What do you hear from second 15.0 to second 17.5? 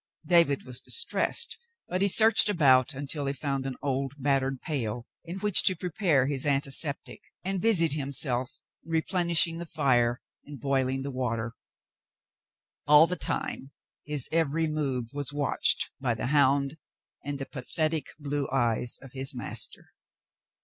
was watched by the hound and the